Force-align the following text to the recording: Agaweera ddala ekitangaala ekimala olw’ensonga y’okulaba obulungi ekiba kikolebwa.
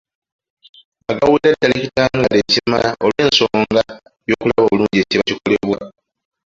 Agaweera 1.11 1.55
ddala 1.55 1.75
ekitangaala 1.77 2.35
ekimala 2.41 2.89
olw’ensonga 3.05 3.81
y’okulaba 4.29 4.63
obulungi 4.65 4.97
ekiba 5.01 5.23
kikolebwa. 5.27 5.77